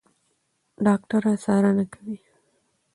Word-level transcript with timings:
ډاکټره 0.85 1.31
څارنه 1.43 1.85
کوي. 1.93 2.17